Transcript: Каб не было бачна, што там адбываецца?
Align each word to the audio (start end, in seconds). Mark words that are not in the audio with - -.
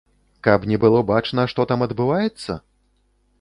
Каб 0.45 0.63
не 0.71 0.79
было 0.83 1.01
бачна, 1.11 1.45
што 1.51 1.67
там 1.73 1.85
адбываецца? 1.87 2.59